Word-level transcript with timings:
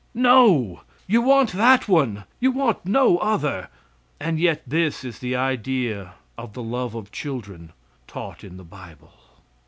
No, 0.15 0.81
you 1.05 1.21
want 1.21 1.51
that 1.51 1.87
one; 1.87 2.23
you 2.39 2.49
want 2.51 2.87
no 2.87 3.19
other, 3.19 3.69
and 4.19 4.39
yet 4.39 4.63
this 4.65 5.03
is 5.03 5.19
the 5.19 5.35
idea 5.35 6.15
of 6.39 6.53
the 6.53 6.63
love 6.63 6.95
of 6.95 7.11
children 7.11 7.71
taught 8.07 8.43
in 8.43 8.57
the 8.57 8.63
bible. 8.63 9.13